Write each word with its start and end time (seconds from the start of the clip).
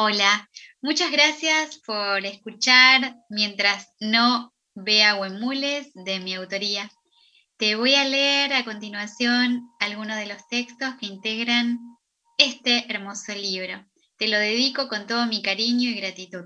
Hola, 0.00 0.48
muchas 0.80 1.10
gracias 1.10 1.80
por 1.84 2.24
escuchar 2.24 3.16
mientras 3.28 3.88
no 3.98 4.54
vea 4.76 5.16
Huemules 5.16 5.90
de 5.92 6.20
mi 6.20 6.34
autoría. 6.34 6.88
Te 7.56 7.74
voy 7.74 7.96
a 7.96 8.04
leer 8.04 8.52
a 8.52 8.64
continuación 8.64 9.68
algunos 9.80 10.16
de 10.16 10.26
los 10.26 10.46
textos 10.46 10.94
que 11.00 11.06
integran 11.06 11.80
este 12.36 12.88
hermoso 12.88 13.34
libro. 13.34 13.84
Te 14.18 14.28
lo 14.28 14.38
dedico 14.38 14.86
con 14.86 15.08
todo 15.08 15.26
mi 15.26 15.42
cariño 15.42 15.90
y 15.90 15.94
gratitud. 15.94 16.44